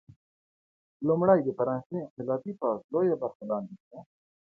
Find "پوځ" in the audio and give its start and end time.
2.59-2.77